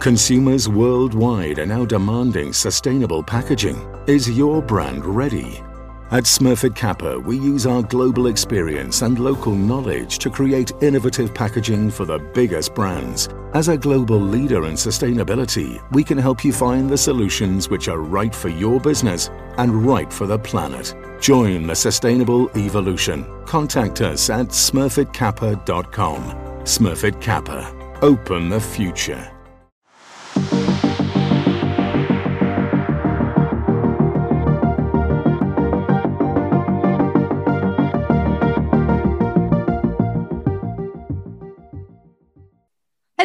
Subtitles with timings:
[0.00, 3.86] Consumers worldwide are now demanding sustainable packaging.
[4.06, 5.62] Is your brand ready?
[6.10, 11.90] At Smurfit Kappa, we use our global experience and local knowledge to create innovative packaging
[11.90, 13.28] for the biggest brands.
[13.52, 18.00] As a global leader in sustainability, we can help you find the solutions which are
[18.00, 19.28] right for your business
[19.58, 20.94] and right for the planet.
[21.20, 23.26] Join the sustainable evolution.
[23.44, 26.22] Contact us at smurfitkappa.com.
[26.62, 27.98] Smurfit Kappa.
[28.00, 29.30] Open the future.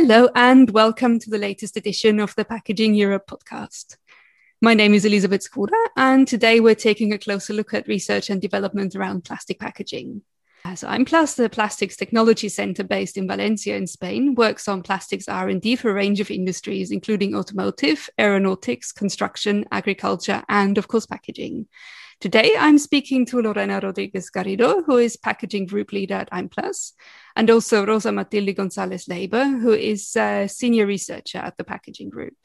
[0.08, 3.98] Hello, and welcome to the latest edition of the Packaging Europe podcast.
[4.62, 8.40] My name is Elizabeth Skura, and today we're taking a closer look at research and
[8.40, 10.22] development around plastic packaging.
[10.76, 15.76] So AIMPLAS, the Plastics Technology Center based in Valencia in Spain, works on plastics R&D
[15.78, 21.66] for a range of industries, including automotive, aeronautics, construction, agriculture, and of course, packaging.
[22.22, 26.94] Today, I'm speaking to Lorena Rodriguez Garrido, who is packaging group leader at AIMPLAS,
[27.36, 32.36] and also Rosa Matilde Gonzalez Leiber, who is a senior researcher at the packaging group.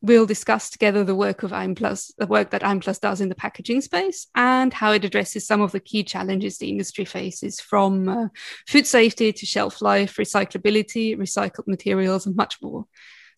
[0.00, 3.82] We'll discuss together the work of AIMPLAS, the work that AIMPLAS does in the packaging
[3.82, 8.28] space, and how it addresses some of the key challenges the industry faces, from uh,
[8.66, 12.84] food safety to shelf life, recyclability, recycled materials, and much more.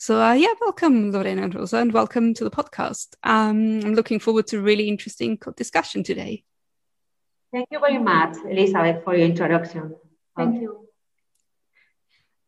[0.01, 3.09] So uh, yeah, welcome Lorena and Rosa, and welcome to the podcast.
[3.23, 6.43] Um, I'm looking forward to a really interesting discussion today.
[7.53, 9.95] Thank you very much, Elizabeth, for your introduction.
[10.35, 10.89] Thank you.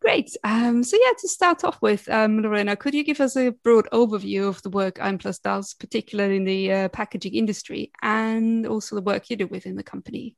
[0.00, 0.34] Great.
[0.42, 3.86] Um, so yeah, to start off with, um, Lorena, could you give us a broad
[3.92, 9.02] overview of the work AIMPLAS does, particularly in the uh, packaging industry, and also the
[9.02, 10.36] work you do within the company?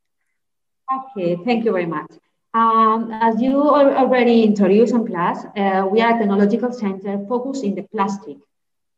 [0.92, 2.10] Okay, thank you very much.
[2.54, 7.82] Um, as you already introduced AIMPLAS, uh, we are a technological center focused in the
[7.82, 8.36] plastic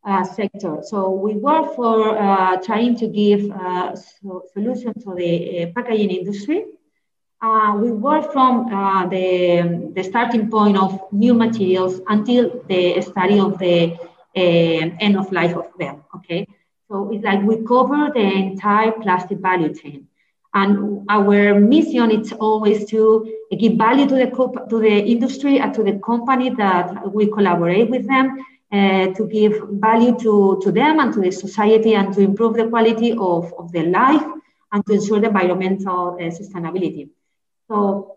[0.04, 0.82] uh, sector.
[0.82, 6.10] So we work for uh, trying to give uh, so solutions to the uh, packaging
[6.10, 6.66] industry.
[7.40, 8.68] Uh, we work from
[9.08, 13.96] the, the starting point of new materials until the study of the
[14.34, 16.04] end of life of them.
[16.16, 16.46] Okay,
[16.90, 20.08] so it's like we cover the entire plastic value chain.
[20.60, 23.00] And our mission is always to
[23.58, 24.28] give value to the,
[24.70, 28.26] to the industry and to the company that we collaborate with them
[28.72, 29.52] uh, to give
[29.88, 33.70] value to, to them and to the society and to improve the quality of, of
[33.72, 34.24] their life
[34.72, 37.10] and to ensure the environmental uh, sustainability.
[37.68, 38.16] So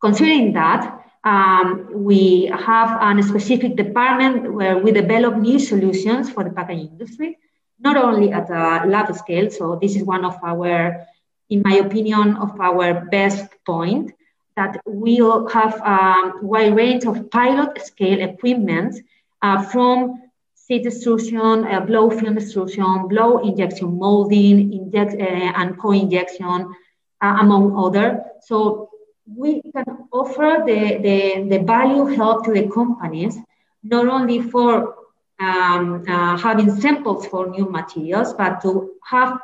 [0.00, 6.50] considering that, um, we have a specific department where we develop new solutions for the
[6.50, 7.36] packaging industry,
[7.80, 9.50] not only at a lab scale.
[9.50, 11.06] So this is one of our
[11.50, 14.12] in my opinion, of our best point,
[14.56, 18.96] that we'll have a wide range of pilot scale equipment
[19.42, 20.22] uh, from
[20.66, 26.74] sheet extrusion, uh, blow film extrusion, blow injection molding, inject, uh, and co-injection,
[27.20, 28.24] uh, among other.
[28.40, 28.90] So
[29.26, 33.36] we can offer the, the, the value help to the companies,
[33.82, 34.94] not only for
[35.38, 39.38] um, uh, having samples for new materials, but to have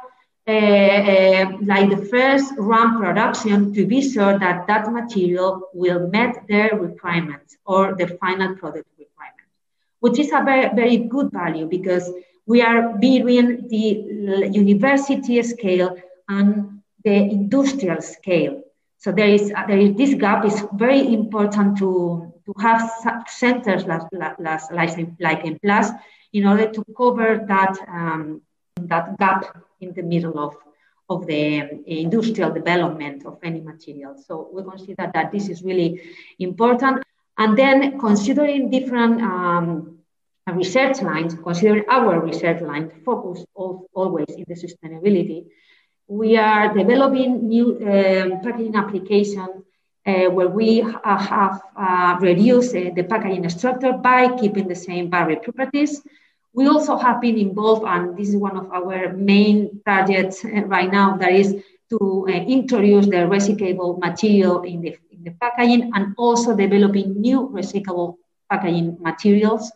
[0.49, 6.35] uh, uh, like the first run production to be sure that that material will meet
[6.49, 9.49] their requirements or the final product requirement,
[10.01, 12.11] which is a very, very good value because
[12.47, 15.97] we are between the university scale
[16.29, 18.63] and the industrial scale.
[18.99, 22.91] So there is, there is this gap is very important to, to have
[23.29, 24.61] centers like, like,
[25.21, 25.91] like, AIMPLAS
[26.33, 28.43] in order to cover that, um,
[28.81, 30.55] that gap in the middle of,
[31.09, 34.17] of the industrial development of any material.
[34.17, 36.01] So we consider that this is really
[36.39, 37.03] important.
[37.37, 39.99] And then considering different um,
[40.53, 45.47] research lines, considering our research line focus always in the sustainability,
[46.09, 49.63] we are developing new uh, packaging applications
[50.05, 55.39] uh, where we have uh, reduced uh, the packaging structure by keeping the same barrier
[55.41, 56.03] properties
[56.55, 60.91] we also have been involved, and this is one of our main targets uh, right
[60.91, 61.57] now, that is
[61.91, 67.49] to uh, introduce the recyclable material in the, in the packaging and also developing new
[67.49, 68.17] recyclable
[68.51, 69.73] packaging materials.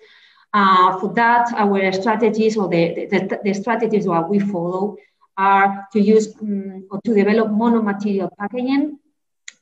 [0.53, 4.97] Uh, for that, our strategies or the, the, the, strategies that we follow
[5.37, 8.99] are to use um, or to develop monomaterial packaging,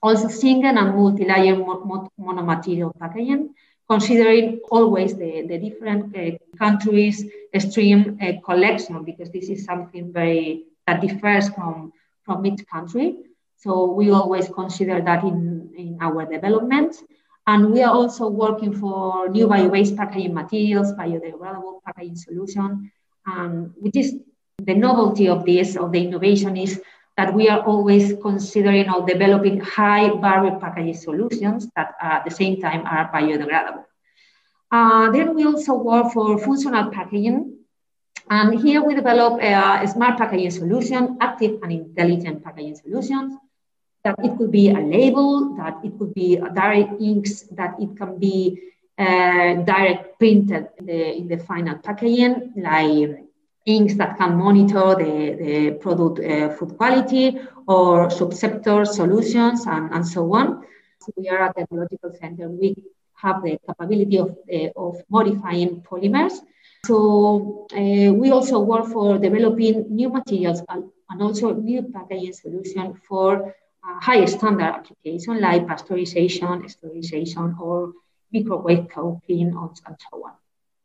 [0.03, 3.55] also single and multi-layer monomaterial packaging,
[3.89, 7.25] considering always the, the different uh, countries
[7.59, 11.93] stream uh, collection because this is something very that differs from
[12.25, 13.17] from each country.
[13.57, 16.97] So we always consider that in in our development.
[17.47, 22.91] And we are also working for new bio-based packaging materials, biodegradable packaging solution,
[23.27, 24.17] um, which is
[24.63, 26.81] the novelty of this, of the innovation is
[27.17, 32.61] that we are always considering or developing high barrier packaging solutions that at the same
[32.61, 33.85] time are biodegradable.
[34.71, 37.57] Uh, then we also work for functional packaging.
[38.29, 43.35] And here we develop a, a smart packaging solution, active and intelligent packaging solutions
[44.03, 48.19] that it could be a label, that it could be direct inks, that it can
[48.19, 48.61] be
[48.99, 53.24] uh, direct printed in the, in the final packaging, like
[53.67, 60.07] inks that can monitor the, the product uh, food quality or subsector solutions and, and
[60.07, 60.65] so on.
[61.01, 62.49] So we are a technological center.
[62.49, 62.77] We
[63.15, 66.35] have the capability of, uh, of modifying polymers.
[66.85, 72.97] So uh, we also work for developing new materials and, and also new packaging solutions
[73.09, 77.93] for high standard application like pasteurization, sterilization, or
[78.33, 79.77] microwave coating, and
[80.11, 80.33] so on.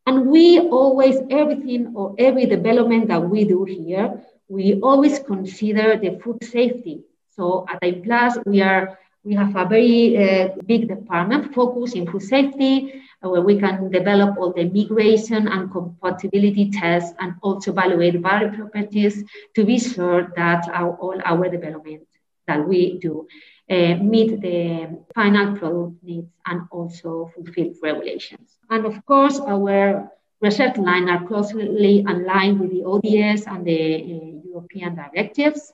[0.06, 6.20] And we always, everything or every development that we do here, we always consider the
[6.20, 7.04] food safety.
[7.30, 12.24] So at AIMPLAS, we are we have a very uh, big department focused in food
[12.24, 18.22] safety, uh, where we can develop all the migration and compatibility tests and also evaluate
[18.22, 19.24] barrier properties
[19.56, 22.08] to be sure that our, all our development
[22.48, 23.28] that we do
[23.70, 28.58] uh, meet the final product needs and also fulfill regulations.
[28.70, 30.12] And of course, our
[30.42, 35.72] research line are closely aligned with the ODS and the uh, European directives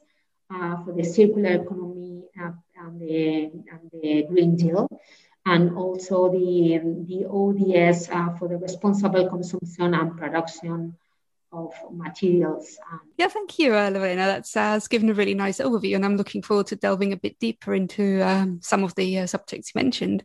[0.54, 4.90] uh, for the circular economy and the, and, the, Green Deal,
[5.46, 10.96] and also the, the ODS uh, for the responsible consumption and production
[11.52, 12.78] of materials.
[13.18, 14.26] Yeah, thank you, uh, Lorena.
[14.26, 17.40] That's, uh, given a really nice overview, and I'm looking forward to delving a bit
[17.40, 20.24] deeper into um, some of the uh, subjects you mentioned.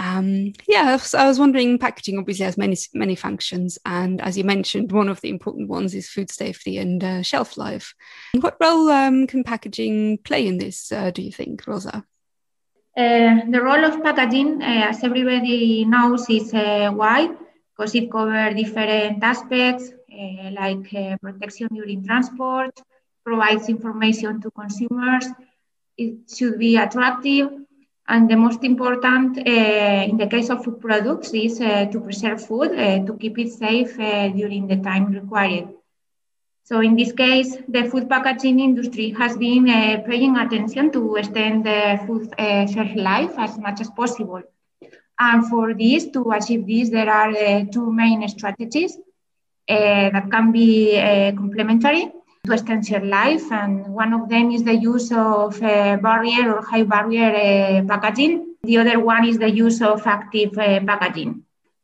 [0.00, 4.92] Um, yeah, I was wondering, packaging obviously has many many functions, and as you mentioned,
[4.92, 7.94] one of the important ones is food safety and uh, shelf life.
[8.40, 10.92] What role um, can packaging play in this?
[10.92, 12.04] Uh, do you think, Rosa?
[12.96, 17.36] Uh, the role of packaging, uh, as everybody knows, is uh, wide
[17.76, 19.90] because it covers different aspects
[20.60, 22.72] like uh, protection during transport,
[23.24, 25.26] provides information to consumers.
[25.96, 27.50] It should be attractive.
[28.08, 32.70] And the most important uh, in the case of food products is to preserve food,
[33.06, 35.68] to keep it safe during the time required.
[36.64, 41.64] So in this case, the food packaging industry has been uh, paying attention to extend
[41.64, 44.42] the food uh, shelf life as much as possible.
[45.18, 48.98] And for this, to achieve this, there are uh, two main strategies.
[49.68, 52.10] Uh, that can be uh, complementary
[52.46, 53.50] to extend your life.
[53.52, 58.54] And one of them is the use of uh, barrier or high barrier packaging.
[58.62, 61.42] The other one is the use of active packaging.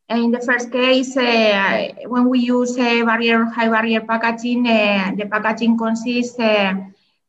[0.09, 5.25] In the first case, uh, when we use uh, barrier high barrier packaging, uh, the
[5.25, 6.39] packaging consists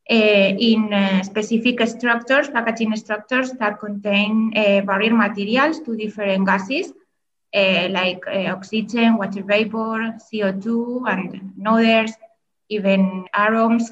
[0.08, 0.80] in
[1.22, 4.50] specific structures, packaging structures that contain
[4.86, 6.92] barrier materials to different gases
[7.54, 12.12] uh, like uh, oxygen, water vapor, CO2, and others,
[12.68, 13.84] even aroms.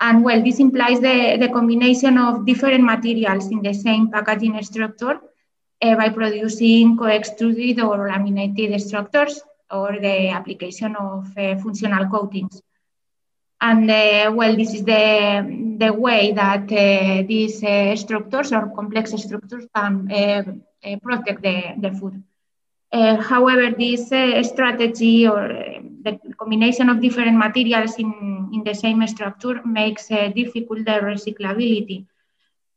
[0.00, 5.18] And well, this implies the, the combination of different materials in the same packaging structure
[5.82, 9.40] uh, by producing co-extruded or laminated structures
[9.70, 12.62] or the application of uh, functional coatings.
[13.60, 17.58] And uh, well, this is the, the way that uh, these
[18.00, 20.08] structures or complex structures can
[21.02, 22.22] protect the, the food.
[22.92, 28.74] Uh, however, this uh, strategy or uh, the combination of different materials in, in the
[28.74, 32.04] same structure makes uh, difficult the recyclability.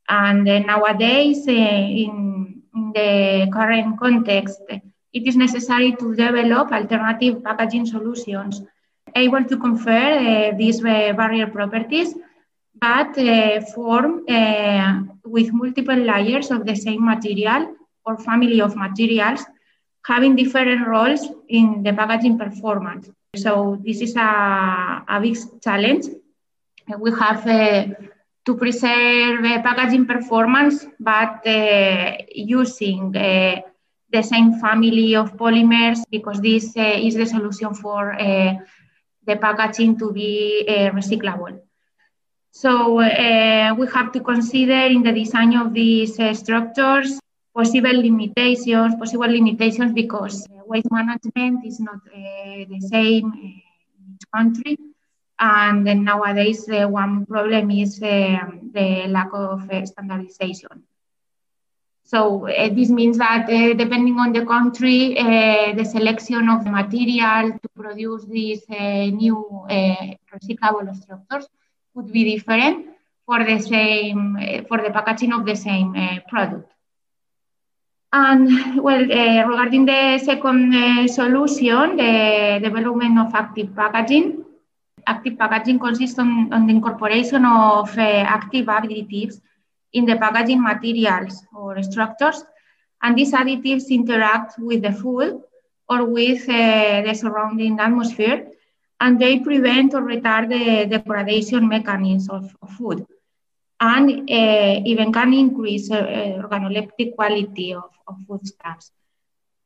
[0.08, 7.44] And uh, nowadays, uh, in, in, the current context, it is necessary to develop alternative
[7.44, 8.62] packaging solutions
[9.16, 12.14] able to confer these barrier properties,
[12.80, 13.16] but
[13.74, 14.26] form
[15.26, 19.46] with multiple layers of the same material or family of materials
[20.06, 23.10] having different roles in the packaging performance.
[23.36, 26.06] So this is a, a big challenge.
[27.00, 27.88] We have uh,
[28.46, 33.62] to preserve uh, packaging performance, but uh, using uh,
[34.12, 38.54] the same family of polymers because this uh, is the solution for uh,
[39.26, 41.60] the packaging to be recyclable.
[42.52, 47.20] So we have to consider in the design of these structures
[47.56, 53.62] possible limitations, possible limitations because waste management is not uh, the same in
[54.14, 54.78] each country.
[55.40, 58.38] And then nowadays, uh, one problem is uh,
[58.74, 60.84] the lack of uh, standardization.
[62.04, 66.72] So uh, this means that uh, depending on the country, uh, the selection of the
[66.72, 69.38] material to produce these uh, new
[69.70, 71.48] uh, recyclable structures
[71.96, 72.86] could be different
[73.26, 75.96] for the same uh, for the packaging of the same
[76.30, 76.75] product.
[78.18, 84.46] And well, eh, regarding the second eh, solution, the development of active packaging.
[85.06, 89.42] Active packaging consists on, on the incorporation of eh, active additives
[89.92, 92.42] in the packaging materials or structures.
[93.04, 95.42] And these additives interact with the food
[95.90, 98.48] or with uh, the surrounding atmosphere,
[99.02, 103.06] and they prevent or retard the degradation mechanisms of, of food,
[103.80, 108.92] and uh, even can increase uh, uh organoleptic quality of, of foodstuffs.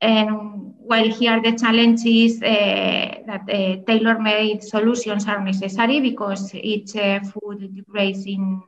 [0.02, 3.44] And while here the challenge is that
[3.86, 8.64] tailor-made solutions are necessary because each food degrades in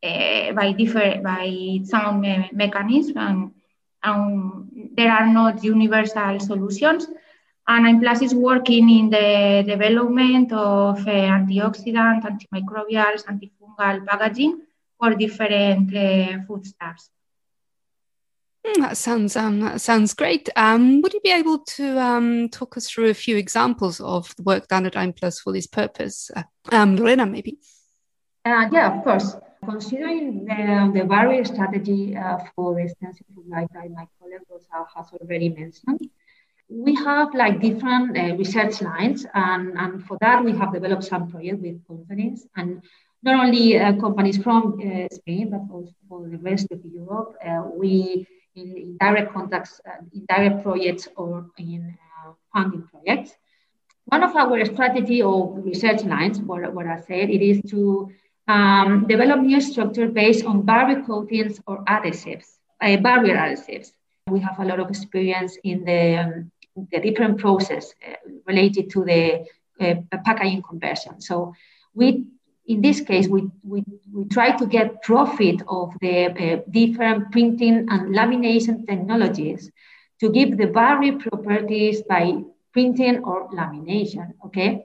[0.00, 3.50] by different by sound me- mechanisms and,
[4.04, 7.08] and there are not universal solutions.
[7.66, 14.62] And AIMPLAS is working in the development of uh, antioxidant, antimicrobials, antifungal packaging
[14.98, 17.10] for different uh, foodstuffs.
[18.66, 20.48] Hmm, that sounds um, that sounds great.
[20.56, 24.42] Um, would you be able to um, talk us through a few examples of the
[24.42, 26.30] work done at AIMPLAS for this purpose?
[26.34, 27.58] Uh, um, Lorena, maybe.
[28.44, 29.36] Uh, yeah, of course.
[29.64, 34.40] Considering the, the barrier strategy uh, for extensive food like my colleague
[34.96, 36.08] has already mentioned,
[36.68, 41.30] we have like different uh, research lines, and, and for that we have developed some
[41.30, 42.82] projects with companies, and
[43.22, 47.34] not only uh, companies from uh, Spain, but also for the rest of Europe.
[47.44, 51.96] Uh, we in, in, direct contacts, uh, in direct projects, or in
[52.52, 53.36] funding projects.
[54.06, 58.10] One of our strategy or research lines, what, what I said, it is to
[58.48, 63.92] um, develop new structure based on barrier coatings or adhesives, uh, barrier adhesives.
[64.28, 66.50] We have a lot of experience in the, um,
[66.90, 68.14] the different process uh,
[68.46, 69.46] related to the
[69.80, 69.94] uh,
[70.24, 71.20] packaging conversion.
[71.20, 71.54] So
[71.94, 72.24] we,
[72.68, 73.82] in this case, we, we,
[74.12, 79.70] we try to get profit of the uh, different printing and lamination technologies
[80.20, 82.34] to give the barrier properties by
[82.72, 84.84] printing or lamination, okay?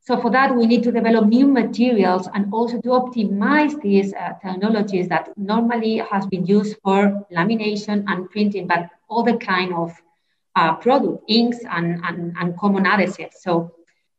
[0.00, 4.32] So for that, we need to develop new materials and also to optimize these uh,
[4.42, 9.92] technologies that normally has been used for lamination and printing, but other kind of
[10.56, 13.34] uh, product, inks and, and, and common adhesives.
[13.40, 13.70] So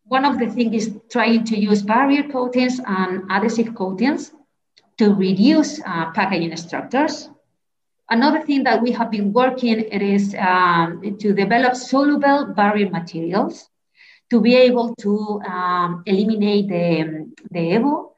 [0.09, 4.31] one of the things is trying to use barrier coatings and adhesive coatings
[4.97, 7.29] to reduce uh, packaging structures.
[8.09, 13.69] Another thing that we have been working it is um, to develop soluble barrier materials
[14.31, 18.11] to be able to um, eliminate the, the EVOH,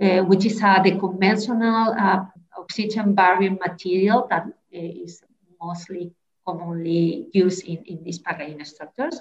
[0.00, 2.24] uh, which is uh, the conventional uh,
[2.58, 5.12] oxygen barrier material that uh,
[5.62, 6.12] mostly
[6.46, 9.20] commonly used in, in these packaging structures,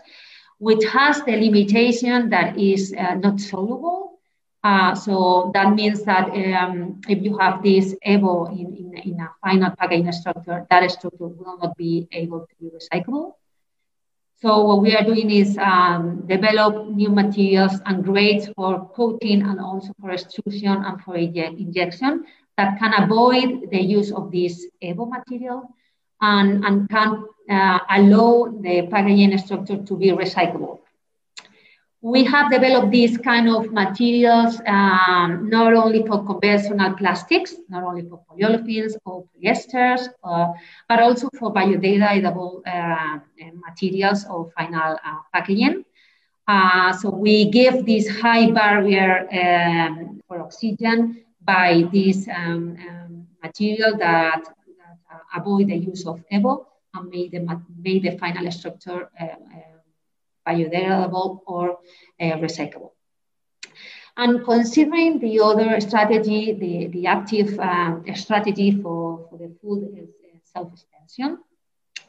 [0.60, 4.20] which has the limitation that is uh, not soluble.
[4.64, 9.30] Uh, so that means that um, if you have this EVOH in, in, in a
[9.42, 13.34] final packaging structure, that structure will not be able to be recyclable.
[14.40, 19.60] So what we are doing is um, develop new materials and grades for coating and
[19.60, 25.70] also for extrusion and for injection that can avoid the use of this EVOH material
[26.22, 30.80] and, and can uh, allow the packaging structure to be recyclable
[32.02, 38.04] we have developed these kind of materials um, not only for conventional plastics, not only
[38.08, 40.48] for polyolefins or polyesters, uh,
[40.88, 43.20] but also for biodegradable uh,
[43.68, 45.84] materials or final uh, packaging.
[46.48, 53.98] Uh, so we give this high barrier um, for oxygen by this um, um material
[53.98, 56.67] that, that uh, avoid the use of EVOH
[56.98, 59.26] and made the, the final structure uh,
[60.48, 61.72] biodegradable or
[62.22, 62.92] uh, recyclable.
[64.16, 70.10] And considering the other strategy, the, the active um, strategy for, for the food is
[70.44, 71.38] self-extension,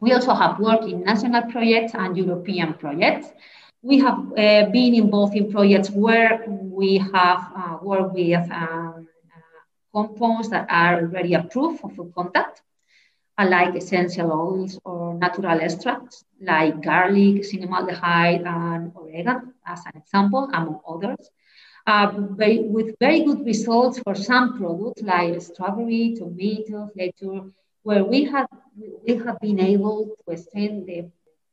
[0.01, 3.29] we also have worked in national projects and European projects.
[3.83, 9.63] We have uh, been involved in projects where we have uh, worked with um, uh,
[9.93, 12.63] compounds that are already approved for food contact
[13.45, 20.81] like essential oils or natural extracts like garlic, cinnamaldehyde, and oregano, as an example, among
[20.89, 21.31] others.
[21.87, 22.13] Uh,
[22.69, 27.53] with very good results for some products like strawberry, tomatoes, lettuce,
[27.83, 28.47] where we have,
[29.07, 31.05] we have been able to extend the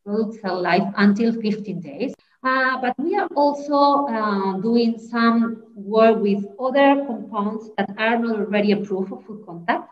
[0.06, 2.14] product cell life until 15 days.
[2.44, 8.36] Uh, but we are also uh, doing some work with other compounds that are not
[8.40, 9.90] already approved for food contact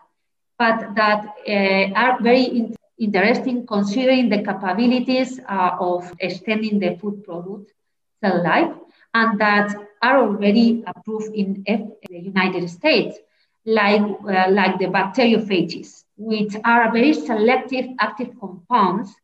[0.58, 1.26] but that
[1.96, 7.72] are very in- interesting considering the capabilities of extending the food product
[8.22, 8.72] cell life
[9.14, 13.18] and that are already approved in the United States,
[13.66, 19.14] like, uh, like the bacteriophages, which are very selective active compounds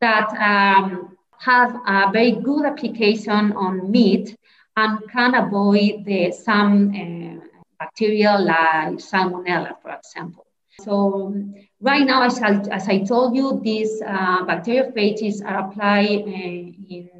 [0.00, 4.36] that um, have a very good application on meat
[4.76, 7.44] and can avoid the, some uh,
[7.78, 10.44] bacteria like salmonella, for example.
[10.80, 11.34] So
[11.80, 17.10] right now, as I, as I told you, these uh, bacteriophages are applied uh, in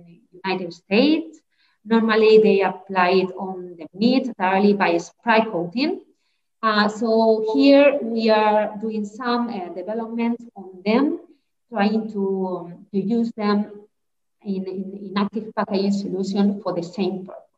[0.45, 1.39] United States.
[1.85, 6.01] Normally, they apply it on the meat thoroughly by spray coating.
[6.63, 11.19] Uh, so here we are doing some uh, development on them,
[11.69, 13.71] trying to, um, to use them
[14.45, 17.52] in, in, in active packaging solution for the same purpose.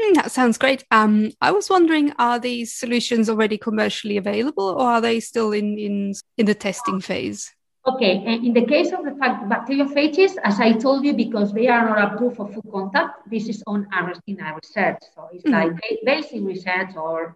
[0.00, 0.84] Mm, that sounds great.
[0.90, 5.78] Um, I was wondering, are these solutions already commercially available, or are they still in
[5.78, 7.50] in, in the testing phase?
[7.86, 12.12] Okay, in the case of the bacteriophages, as I told you, because they are not
[12.12, 15.02] approved for food contact, this is on our in our research.
[15.14, 15.72] So it's mm like
[16.04, 17.34] basic research or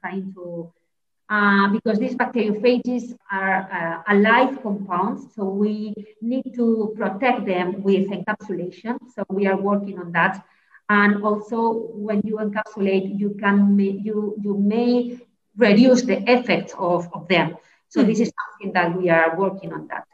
[0.00, 0.70] trying to
[1.30, 8.06] uh, because these bacteriophages are uh, alive compounds, so we need to protect them with
[8.08, 8.98] encapsulation.
[9.14, 10.44] So we are working on that.
[10.88, 15.18] And also, when you encapsulate, you can you you may
[15.56, 17.56] reduce the effect of, of them.
[17.88, 18.10] So mm-hmm.
[18.10, 20.04] this is something that we are working on that.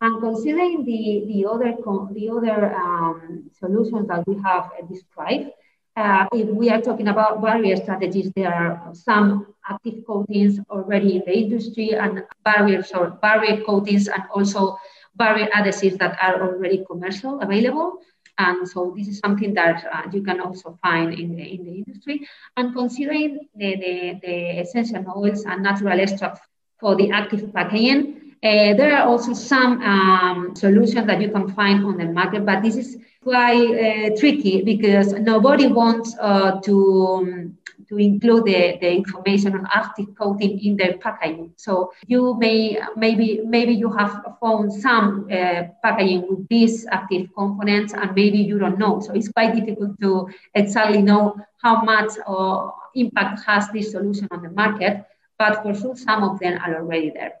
[0.00, 1.74] And considering the the other
[2.14, 5.50] the other um, solutions that we have described,
[5.96, 11.22] uh, if we are talking about barrier strategies, there are some active coatings already in
[11.26, 14.78] the industry and barriers or barrier coatings and also
[15.16, 17.98] barrier adhesives that are already commercial available.
[18.46, 21.74] And so this is something that uh, you can also find in the, in the
[21.82, 22.16] industry.
[22.56, 26.40] And considering the, the, the essential oils and natural extracts
[26.80, 28.00] for the active packaging,
[28.42, 32.62] uh, there are also some um, solutions that you can find on the market, but
[32.62, 38.92] this is quite uh, tricky because nobody wants uh, to um, to include the, the
[38.92, 41.52] information on active coating in their packaging.
[41.56, 47.92] So you may maybe maybe you have found some uh, packaging with these active components,
[47.92, 49.00] and maybe you don't know.
[49.00, 54.42] So it's quite difficult to exactly know how much uh, impact has this solution on
[54.42, 55.04] the market.
[55.38, 57.32] But for sure, some of them are already there.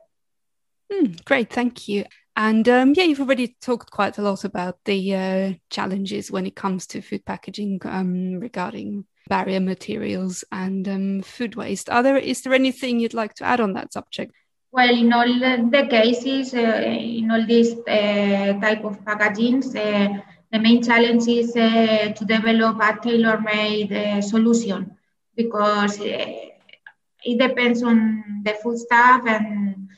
[0.92, 2.04] Mm, great, thank you.
[2.36, 6.56] And um, yeah, you've already talked quite a lot about the uh, challenges when it
[6.56, 11.90] comes to food packaging um, regarding barrier materials and um, food waste.
[11.90, 14.32] Are there is there anything you'd like to add on that subject?
[14.72, 20.58] Well, in all the cases, uh, in all these uh, type of packagings, uh, the
[20.60, 24.96] main challenge is uh, to develop a tailor-made uh, solution
[25.34, 29.89] because it depends on the food stuff and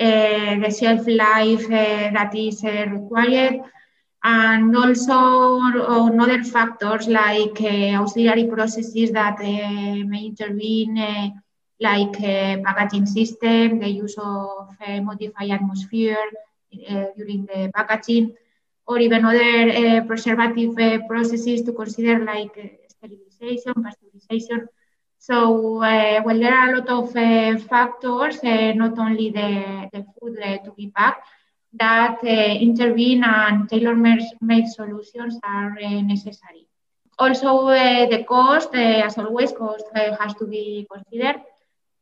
[0.00, 3.60] Eh, the shelf life eh, that is eh, required
[4.24, 7.60] and also on other factors like
[8.00, 10.96] auxiliary processes that may intervene,
[11.80, 12.14] like
[12.64, 14.68] packaging system, the use of
[15.02, 16.30] modified atmosphere
[17.18, 18.34] during the packaging,
[18.86, 20.76] or even other preservative
[21.08, 22.56] processes to consider like
[22.88, 24.66] sterilization, pasteurization.
[25.20, 30.04] So, uh, well, there are a lot of uh, factors, uh, not only the, the
[30.18, 31.26] food to be packed,
[31.74, 36.66] that intervene and tailor-made solutions are necessary.
[37.18, 41.40] Also, the cost, as always, cost has to be considered.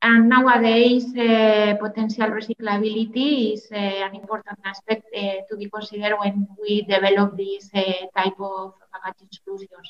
[0.01, 6.47] And nowadays, uh, potential recyclability is uh, an important aspect uh, to be considered when
[6.63, 9.89] we develop these type of packaging solutions.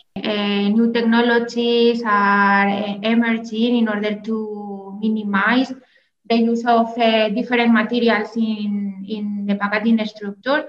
[0.77, 2.69] new technologies are
[3.03, 5.73] emerging in order to minimize
[6.29, 6.95] the use of
[7.35, 10.65] different materials in in the packaging structure,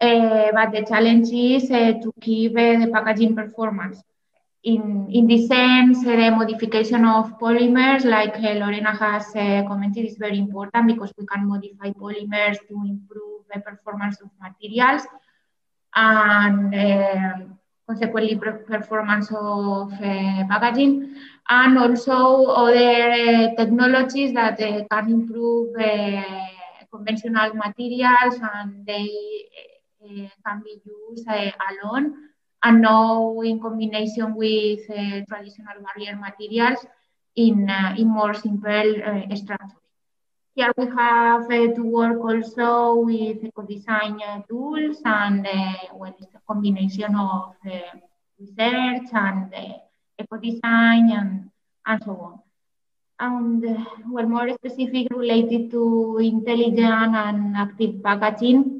[0.00, 4.02] uh, but the challenge is uh, to keep uh, the packaging performance.
[4.66, 11.12] In, in sense, the modification of polymers, like Lorena has commented, is very important because
[11.16, 15.02] we can modify polymers to improve the performance of materials
[15.94, 16.74] and
[17.86, 21.14] consequently performance of uh, packaging
[21.48, 25.68] and also other uh, technologies that uh, can improve
[26.92, 29.08] conventional materials and they
[30.02, 32.14] uh, can be used uh, alone
[32.62, 36.84] and now in combination with uh, traditional barrier materials
[37.36, 39.78] in, eh, in more simple eh, structures.
[40.54, 45.46] Here we have to work also with eco-design tools and
[45.94, 47.54] well, it's a combination of
[48.40, 49.54] research and
[50.18, 51.50] eco-design and,
[51.86, 52.40] and so on.
[53.18, 53.62] and
[54.10, 58.75] well, more specific related to intelligent and active packaging,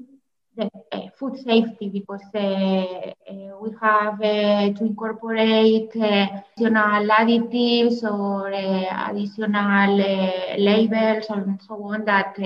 [0.56, 9.96] the uh, food safety, because uh, uh, we have to incorporate additional additives or additional
[10.58, 12.36] labels and so on that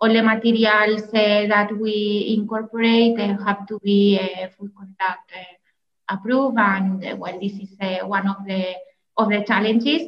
[0.00, 4.18] all the materials that we incorporate have to be
[4.58, 5.32] food contact
[6.08, 6.58] approved.
[6.58, 8.74] And well, this is one of the
[9.16, 10.02] of the challenges.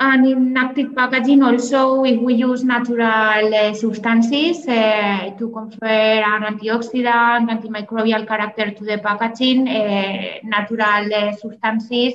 [0.00, 6.42] And in active packaging also, if we use natural uh, substances uh, to confer an
[6.42, 12.14] antioxidant, antimicrobial character to the packaging, uh, natural uh, substances,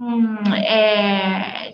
[0.00, 0.38] um,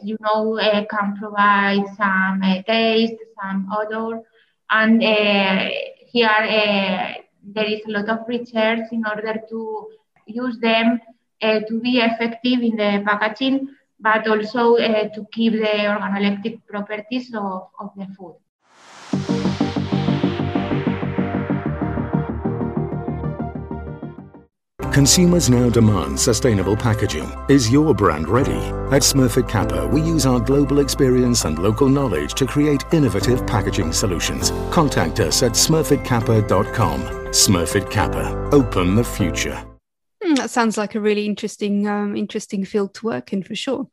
[0.03, 4.23] you know, uh, can provide some taste, some odor.
[4.69, 7.15] And here
[7.55, 9.91] there is a lot of research in order to
[10.27, 11.01] use them
[11.41, 17.69] to be effective in the packaging but also uh, to keep the organoleptic properties of,
[17.81, 18.37] of the food.
[24.97, 27.31] Consumers now demand sustainable packaging.
[27.51, 28.57] Is your brand ready?
[28.95, 33.93] At Smurfit Kappa, we use our global experience and local knowledge to create innovative packaging
[33.93, 34.53] solutions.
[34.71, 37.03] Contact us at smurfitkappa.com.
[37.29, 38.49] Smurfit Kappa.
[38.53, 39.76] Open the future.
[40.47, 43.89] That sounds like a really interesting, um, interesting field to work in for sure.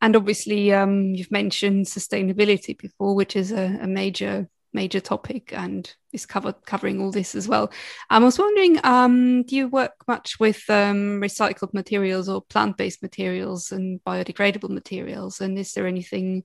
[0.00, 5.92] And obviously, um, you've mentioned sustainability before, which is a, a, major, major topic and
[6.12, 7.72] is covered covering all this as well.
[8.10, 13.72] I was wondering, um, do you work much with um, recycled materials or plant-based materials
[13.72, 15.40] and biodegradable materials?
[15.40, 16.44] And is there anything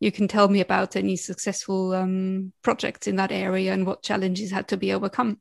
[0.00, 4.50] you can tell me about any successful um, projects in that area and what challenges
[4.50, 5.40] had to be overcome?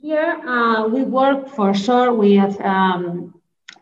[0.00, 3.34] Here, uh, we work for sure with um,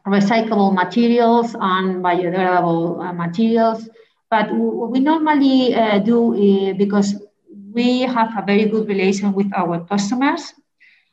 [0.06, 3.86] recyclable materials and biodegradable uh, materials.
[4.30, 7.22] But what we normally uh, do uh, because
[7.70, 10.54] we have a very good relation with our customers,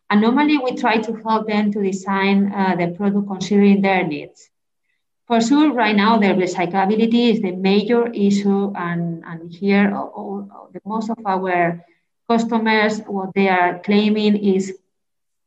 [0.09, 4.49] and normally we try to help them to design uh, the product considering their needs.
[5.27, 10.69] For sure, right now, the recyclability is the major issue, and, and here, all, all,
[10.71, 11.83] the most of our
[12.29, 14.73] customers, what they are claiming is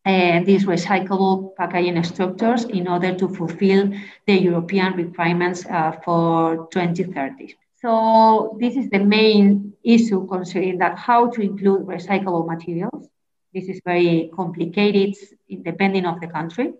[0.07, 3.93] uh, these recyclable packaging structures in order to fulfill
[4.27, 7.57] the European requirements uh, for 2030.
[7.83, 13.09] So this is the main issue concerning that how to include recyclable materials.
[13.53, 15.17] This is very complicated
[15.65, 16.75] depending of the country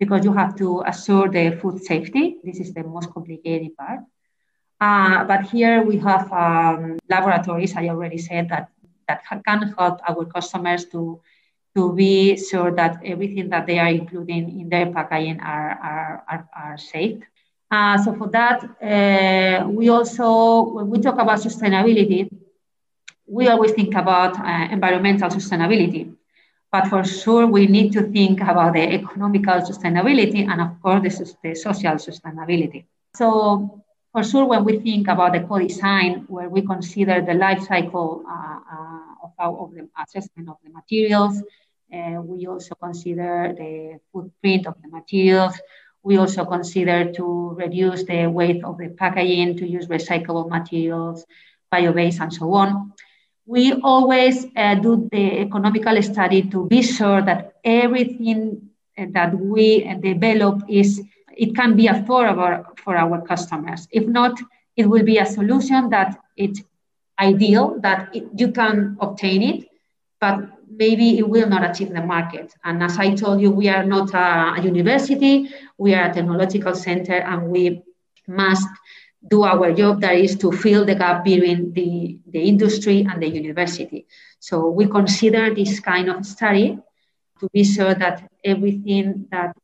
[0.00, 2.38] because you have to assure the food safety.
[2.42, 4.00] This is the most complicated part.
[4.80, 8.70] Uh, but here we have um, laboratories, I already said, that,
[9.08, 11.20] that can help our customers to
[11.76, 16.48] to be sure that everything that they are including in their packaging are, are, are,
[16.56, 17.18] are safe.
[17.70, 22.30] Uh, so for that, uh, we also, when we talk about sustainability,
[23.26, 26.14] we always think about uh, environmental sustainability.
[26.72, 31.34] But for sure, we need to think about the economical sustainability and, of course, the,
[31.42, 32.84] the social sustainability.
[33.14, 38.22] So for sure, when we think about the co-design, where we consider the life cycle
[38.28, 41.42] uh, uh, of, of the assessment of the materials,
[41.92, 45.54] uh, we also consider the footprint of the materials.
[46.02, 51.24] We also consider to reduce the weight of the packaging, to use recyclable materials,
[51.70, 52.92] bio-based, and so on.
[53.46, 59.84] We always uh, do the economical study to be sure that everything uh, that we
[60.00, 61.02] develop is
[61.36, 63.86] it can be affordable for our customers.
[63.90, 64.40] If not,
[64.76, 66.62] it will be a solution that it's
[67.18, 69.68] ideal that it, you can obtain it,
[70.20, 72.52] but maybe it will not achieve the market.
[72.64, 77.18] And as I told you, we are not a, university, we are a technological center,
[77.18, 77.82] and we
[78.26, 78.68] must
[79.28, 83.28] do our job that is to fill the gap between the, the industry and the
[83.28, 84.06] university.
[84.38, 86.78] So we consider this kind of study
[87.40, 89.56] to be sure that everything that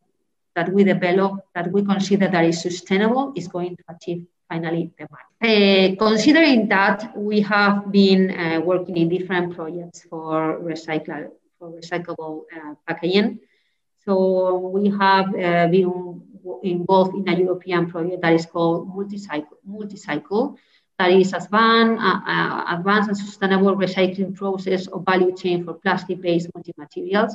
[0.55, 5.07] that we develop, that we consider that is sustainable, is going to achieve finally the
[5.11, 5.33] market.
[5.43, 12.43] Uh, considering that, we have been uh, working in different projects for recycle for recyclable
[12.57, 13.39] uh, packaging.
[14.05, 14.15] So
[14.77, 16.23] we have uh, been
[16.63, 19.59] involved in a European project that is called Multicycle.
[19.67, 20.57] Multicycle
[20.99, 26.49] that is advanced, uh, uh, advanced and sustainable recycling process of value chain for plastic-based
[26.55, 27.35] multi-materials.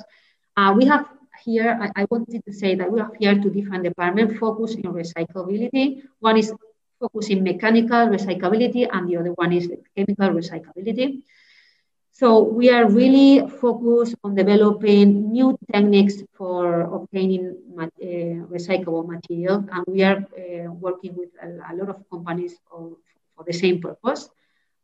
[0.77, 1.05] we have
[1.43, 4.91] here, I, I, wanted to say that we have here two different departments focused in
[4.91, 6.01] recyclability.
[6.19, 6.51] One is
[6.99, 11.21] focusing mechanical recyclability, and the other one is chemical recyclability.
[12.11, 17.85] So we are really focused on developing new techniques for obtaining uh,
[18.49, 22.97] recyclable material, and we are uh, working with a, a, lot of companies for
[23.45, 24.29] the same purpose.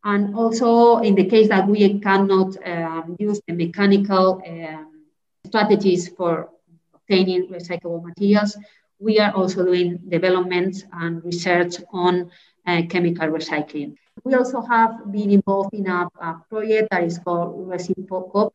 [0.04, 5.06] And also, in the case that we cannot um, use the mechanical um,
[5.44, 6.50] strategies for
[6.94, 8.58] obtaining recyclable materials,
[9.04, 12.32] we are also doing development and research on
[12.66, 13.96] uh, chemical recycling.
[14.24, 18.52] We also have been involved in a, a project that is called RecyCop,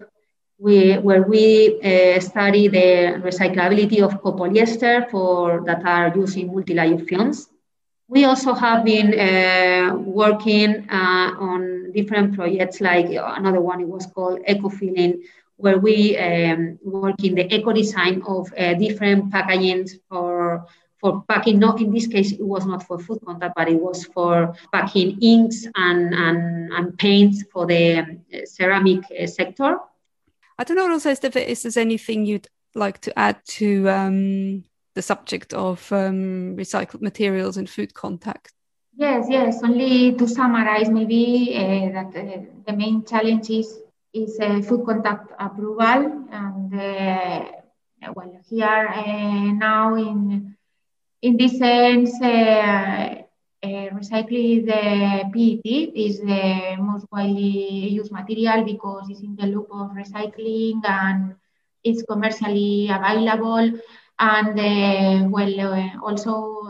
[0.56, 7.48] where we uh, study the recyclability of copolyester for that are used in multi-layer films.
[8.08, 14.06] We also have been uh, working uh, on different projects, like another one, it was
[14.06, 15.20] called Ecofilling,
[15.58, 20.37] where we um, work in the eco design of uh, different packagings for
[21.00, 21.58] for packing.
[21.58, 25.18] Not in this case, it was not for food contact, but it was for packing
[25.22, 29.78] inks and and, and paints for the um, ceramic uh, sector.
[30.58, 35.54] I don't know, also, if there's anything you'd like to add to um, the subject
[35.54, 38.52] of um, recycled materials and food contact.
[38.96, 39.62] Yes, yes.
[39.62, 43.78] Only to summarize, maybe uh, that uh, the main challenge is
[44.12, 46.26] is a food contact approval.
[46.32, 47.44] And uh,
[48.14, 50.56] well, here uh, now in
[51.22, 53.22] in this sense, uh,
[53.64, 59.68] uh, recycling the PET is the most widely used material because it's in the loop
[59.72, 61.34] of recycling and
[61.82, 63.72] it's commercially available.
[64.20, 66.68] And well, also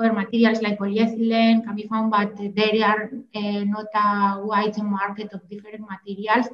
[0.00, 5.32] other materials like polyethylene can be found, but there are uh, not a wide market
[5.32, 6.48] of different materials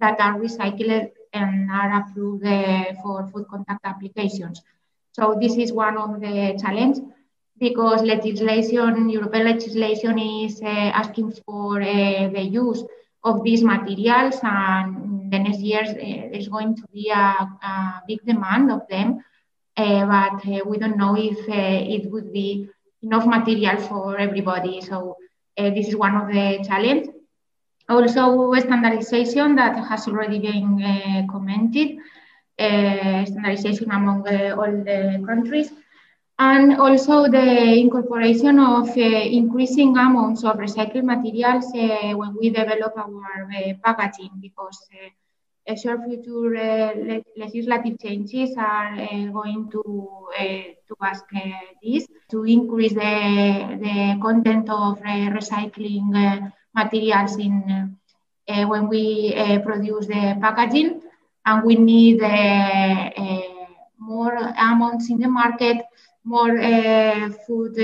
[0.00, 4.62] that are recycled and are approved uh, for food contact applications.
[5.12, 7.02] So this is one of the challenges
[7.58, 12.84] because legislation, European legislation is uh, asking for uh, the use
[13.24, 18.24] of these materials and the next years uh, there's going to be a, a big
[18.24, 19.22] demand of them.
[19.76, 22.68] Uh, but we don't know if it would be
[23.02, 24.80] enough material for everybody.
[24.80, 25.16] So
[25.56, 27.08] uh, this is one of the challenges.
[27.88, 31.96] Also, standardization that has already been uh, commented,
[32.58, 35.72] uh, standardization among uh, all the countries,
[36.38, 42.92] and also the incorporation of uh, increasing amounts of recycled materials uh, when we develop
[42.96, 43.48] our
[43.82, 44.78] packaging, because
[45.76, 49.82] sure future uh, legislative changes are uh, going to
[50.38, 51.24] uh, to ask
[51.82, 57.86] this to increase the, the content of recycling materials in uh,
[58.52, 61.02] eh, when we eh, produce the packaging
[61.46, 63.42] and we need eh,
[63.98, 64.34] more
[64.70, 65.78] amounts in the market
[66.24, 66.54] more
[67.46, 67.74] food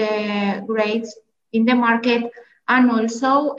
[0.66, 1.10] grades
[1.52, 2.22] in the market
[2.68, 3.54] and also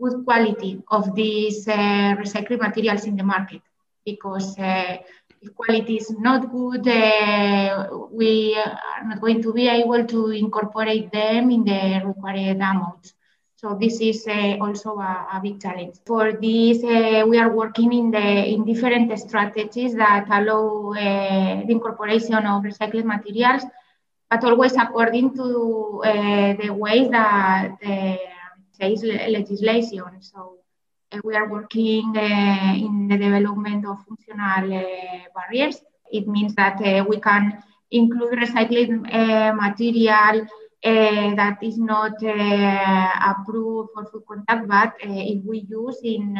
[0.00, 3.62] good quality of these uh, recycled materials in the market
[4.04, 4.96] because uh,
[5.40, 11.12] if quality is not good, uh, we are not going to be able to incorporate
[11.12, 13.14] them in the required amounts.
[13.60, 15.96] So this is uh, also a, a, big challenge.
[16.06, 21.72] For this, uh, we are working in the in different strategies that allow uh, the
[21.72, 23.64] incorporation of recycled materials,
[24.30, 28.18] but always according to the ways that the
[28.78, 30.10] says legislation.
[30.20, 30.58] So
[31.12, 35.80] uh, we are working uh, in the development of functional uh, barriers.
[36.10, 39.02] It means that we can include recycled
[39.54, 46.00] material uh, that is not uh, approved for food contact, but uh, if we use
[46.02, 46.38] in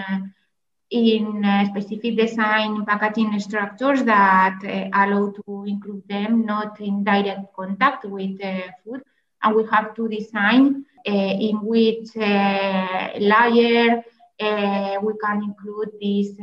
[0.90, 4.59] in specific design packaging structures that
[4.94, 8.38] allow to include them not in direct contact with
[8.85, 9.03] food,
[9.42, 14.03] and we have to design uh, in which uh, layer
[14.40, 16.37] uh, we can include this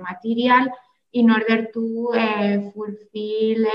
[0.00, 0.66] material
[1.12, 3.66] in order to fulfill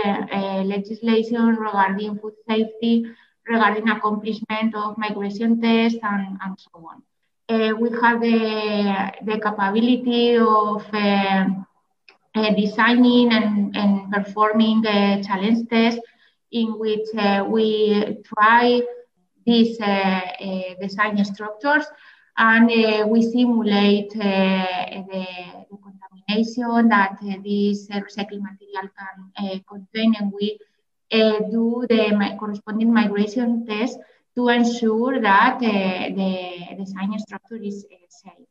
[0.66, 3.06] legislation regarding food safety,
[3.48, 7.02] regarding accomplishment of migration tests, and, and so on.
[7.50, 11.46] Uh, we have the, the capability of uh,
[12.36, 16.02] uh, designing and, and performing challenge tests
[16.52, 17.08] in which
[17.48, 18.82] we try
[19.48, 21.86] these uh, uh, design structures
[22.38, 25.26] and uh, we simulate the, the,
[25.82, 30.60] contamination that this recycled material can contain and we
[31.12, 33.98] do the corresponding migration test
[34.36, 38.46] to ensure that the design structure is safe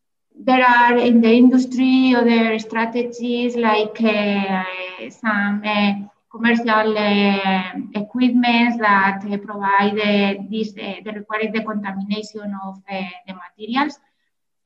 [0.48, 4.62] there are in the industry other strategies like uh,
[5.10, 5.92] some uh,
[6.30, 13.98] commercial uh, equipment that uh, provide uh, this, the required decontamination of the materials.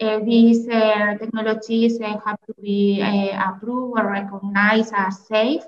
[0.01, 3.01] Uh, these uh, technologies uh, have to be
[3.49, 5.63] approved or recognized as safe,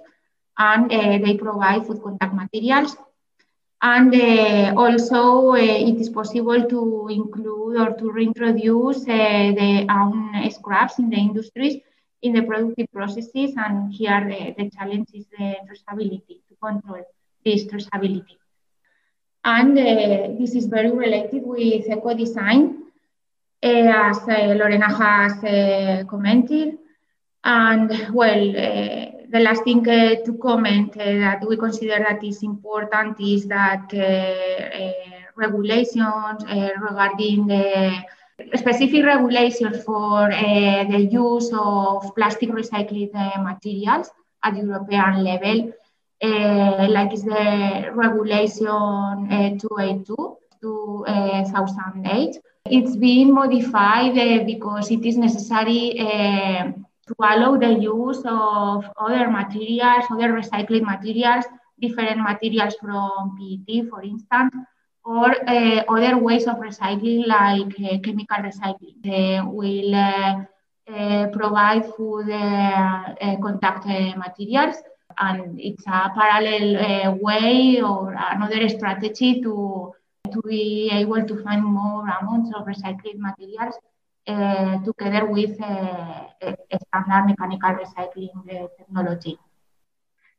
[0.59, 2.97] and they provide food contact materials.
[3.81, 4.15] And
[4.77, 11.81] also, it is possible to include or to reintroduce the own scraps in the industries
[12.23, 13.55] in the productive processes.
[13.57, 17.05] And here, the, the challenge is the traceability to control
[17.45, 18.37] this traceability.
[19.45, 22.85] And uh, this is very related with eco design
[23.62, 26.79] uh, as uh, Lorena has uh, commented.
[27.45, 33.92] And well, the last thing to comment that we consider that is important is that
[35.37, 36.45] regulations
[36.81, 37.92] regarding the
[38.55, 44.11] specific regulations for uh, the use of plastic recycled uh, materials
[44.42, 45.73] at European level,
[46.23, 48.66] uh, like is the regulation
[49.59, 56.71] 282 2008, it's being modified uh, because it is necessary uh,
[57.09, 61.45] to allow the use of other materials, other recycled materials,
[61.81, 64.55] different materials from PET, for instance,
[65.05, 69.03] or uh, other ways of recycling like uh, chemical recycling.
[69.03, 70.45] They will uh,
[70.93, 72.29] uh, provide food
[73.43, 73.87] contact
[74.17, 74.77] materials
[75.19, 79.93] and it's a parallel way or another strategy to
[80.33, 83.91] to be able to find more amounts of recycled materials uh,
[84.27, 89.39] together with uh, standard mechanical recycling uh, technology.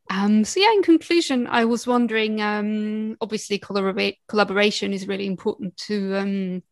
[0.10, 2.42] Um, so yeah, in conclusion, I was wondering.
[2.42, 6.64] Um, obviously, collabora- collaboration is really important to um,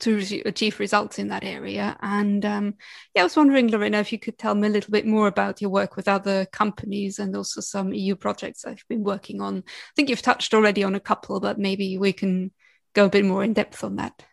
[0.00, 1.96] to achieve results in that area.
[2.00, 2.74] And um,
[3.14, 5.60] yeah, I was wondering, Lorena, if you could tell me a little bit more about
[5.60, 9.58] your work with other companies and also some EU projects you've been working on.
[9.58, 12.52] I think you've touched already on a couple, but maybe we can
[12.94, 14.24] go a bit more in depth on that.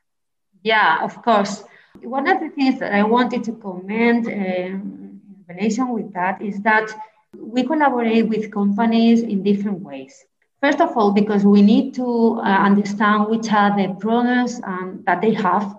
[0.64, 1.64] Yeah, of course.
[2.02, 6.62] One of the things that I wanted to comment uh, in relation with that is
[6.62, 6.90] that
[7.38, 10.26] we collaborate with companies in different ways.
[10.62, 15.22] First of all, because we need to uh, understand which are the problems um, that
[15.22, 15.78] they have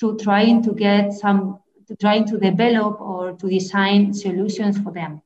[0.00, 5.22] to trying to get some, to trying to develop or to design solutions for them.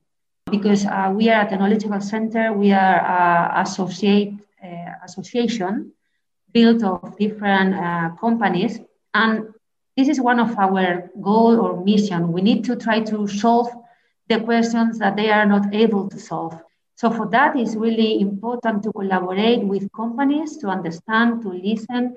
[0.50, 5.92] Because uh, we are a technological center, we are an associate uh, association
[6.52, 8.78] built of different uh, companies,
[9.12, 9.53] and
[9.96, 12.32] this is one of our goal or mission.
[12.32, 13.68] We need to try to solve
[14.28, 16.58] the questions that they are not able to solve.
[16.96, 22.16] So for that, it's really important to collaborate with companies to understand, to listen,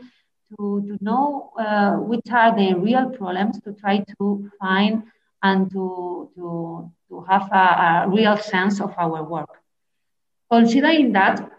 [0.50, 5.04] to, to know uh, which are the real problems, to try to find
[5.44, 9.50] and to, to, to have a, a real sense of our work.
[10.50, 11.52] Considering that,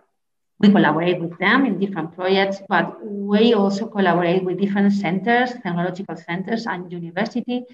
[0.60, 6.16] we collaborate with them in different projects, but we also collaborate with different centers, technological
[6.16, 7.64] centers and university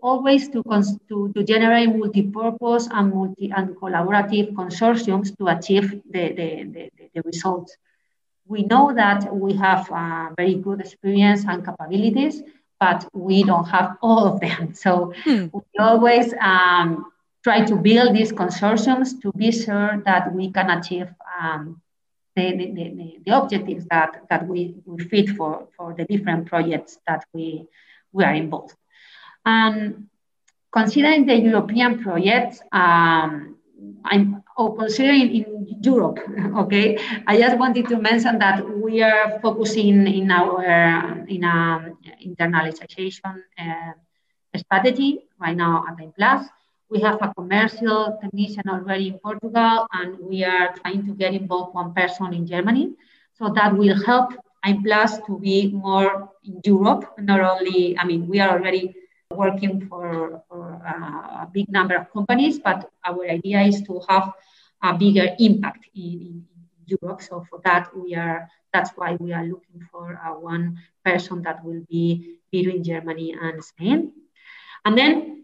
[0.00, 0.62] always to,
[1.08, 7.22] to, to generate multi-purpose and multi and collaborative consortiums to achieve the, the, the, the
[7.22, 7.76] results.
[8.46, 12.42] We know that we have a very good experience and capabilities,
[12.78, 14.74] but we don't have all of them.
[14.84, 15.46] So hmm.
[15.52, 17.06] we always um,
[17.42, 21.08] try to build these consortiums to be sure that we can achieve
[21.40, 21.80] um,
[22.38, 26.98] the, the, the, the, objectives that, that we, we fit for, for the different projects
[27.06, 27.66] that we,
[28.12, 28.74] we are involved.
[29.44, 30.08] Um,
[30.72, 33.56] considering the European projects, um,
[34.04, 36.18] I'm oh, considering in Europe,
[36.56, 41.94] okay, I just wanted to mention that we are focusing in our in a
[42.26, 43.92] internalization uh,
[44.56, 46.48] strategy right now at AIMPLAS.
[46.90, 51.74] We have a commercial technician already in Portugal, and we are trying to get involved
[51.74, 52.94] one person in Germany.
[53.34, 54.32] So that will help
[54.64, 58.94] AIMPLAS to be more in Europe, not only, I mean, we are already
[59.30, 64.32] working for, for a big number of companies, but our idea is to have
[64.82, 67.22] a bigger impact in, in Europe.
[67.22, 71.82] So for that, we are that's why we are looking for one person that will
[71.88, 74.12] be between Germany and Spain.
[74.84, 75.37] And then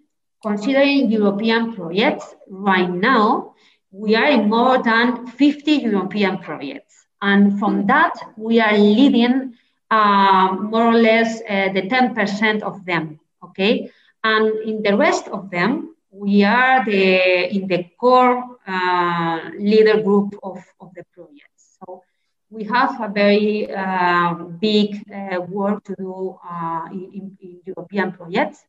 [0.44, 3.54] considering European projects, right now
[3.90, 7.06] we are in more than 50 European projects.
[7.22, 9.54] And from that, we are leading
[9.90, 13.90] uh, more or less uh, the 10% of them okay?
[14.22, 20.34] And in the rest of them, we are the, in the core uh, leader group
[20.42, 21.76] of, of the projects.
[21.78, 22.02] So
[22.50, 28.64] we have a very uh, big uh, work to do uh, in, in, European projects.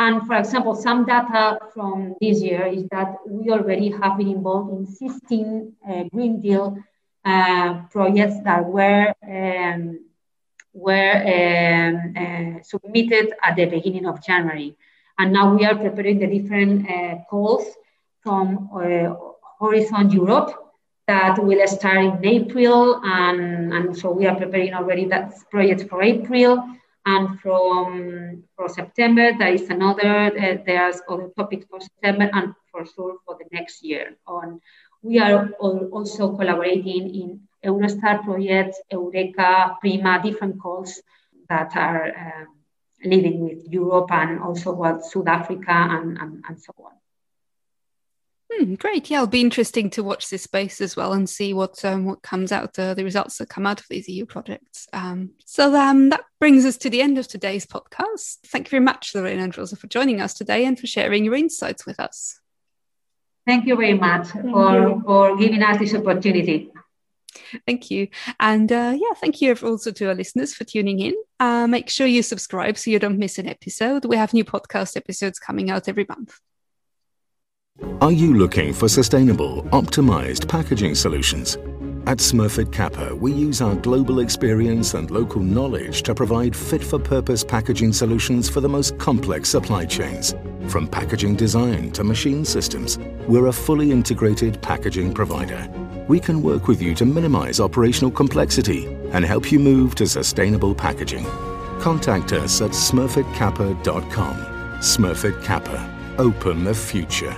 [0.00, 4.72] And for example, some data from this year is that we already have been involved
[4.72, 6.78] in 16 uh, Green Deal
[7.22, 10.00] uh, projects that were um,
[10.72, 14.74] were um, uh, submitted at the beginning of January.
[15.18, 17.66] And now we are preparing the different uh, calls
[18.22, 19.14] from uh,
[19.60, 20.50] Horizon Europe
[21.08, 23.02] that will start in April.
[23.04, 26.64] And, and so we are preparing already that project for April.
[27.06, 32.84] And from for September, there is another, uh, there's other topics for September and for
[32.84, 34.16] sure for the next year.
[34.26, 34.60] On
[35.02, 37.28] We are also collaborating in
[37.64, 41.00] Eurostar projects, Eureka, Prima, different calls
[41.48, 42.44] that are uh,
[43.04, 46.99] living with Europe and also what South Africa and, and, and so on.
[48.52, 49.08] Hmm, great.
[49.10, 52.22] Yeah, it'll be interesting to watch this space as well and see what um, what
[52.22, 54.88] comes out, uh, the results that come out of these EU projects.
[54.92, 58.38] Um, so um, that brings us to the end of today's podcast.
[58.46, 61.36] Thank you very much, Lorena and Rosa, for joining us today and for sharing your
[61.36, 62.40] insights with us.
[63.46, 66.70] Thank you very much for, for giving us this opportunity.
[67.66, 68.08] Thank you.
[68.38, 71.14] And uh, yeah, thank you also to our listeners for tuning in.
[71.38, 74.04] Uh, make sure you subscribe so you don't miss an episode.
[74.04, 76.38] We have new podcast episodes coming out every month.
[78.00, 81.56] Are you looking for sustainable, optimized packaging solutions?
[82.06, 86.98] At Smurfit Kappa, we use our global experience and local knowledge to provide fit for
[86.98, 90.34] purpose packaging solutions for the most complex supply chains.
[90.68, 95.68] From packaging design to machine systems, we're a fully integrated packaging provider.
[96.08, 100.74] We can work with you to minimize operational complexity and help you move to sustainable
[100.74, 101.26] packaging.
[101.80, 104.36] Contact us at smurfitkappa.com.
[104.80, 106.14] Smurfit Kappa.
[106.18, 107.36] Open the future.